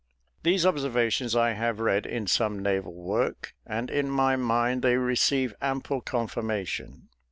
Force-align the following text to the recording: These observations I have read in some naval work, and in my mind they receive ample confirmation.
These 0.41 0.65
observations 0.65 1.35
I 1.35 1.51
have 1.51 1.79
read 1.79 2.07
in 2.07 2.25
some 2.25 2.57
naval 2.63 2.95
work, 2.95 3.53
and 3.67 3.91
in 3.91 4.09
my 4.09 4.35
mind 4.35 4.81
they 4.81 4.95
receive 4.97 5.53
ample 5.61 6.01
confirmation. 6.01 7.09